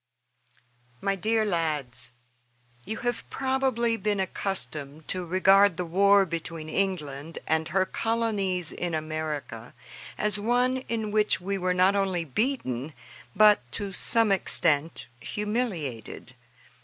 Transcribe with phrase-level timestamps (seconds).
[1.01, 2.09] MY DEAR LADS:
[2.85, 8.95] You have probably been accustomed to regard the war between England and her colonies in
[8.95, 9.75] America
[10.17, 12.93] as one in which we were not only beaten
[13.35, 16.33] but, to some extent, humiliated.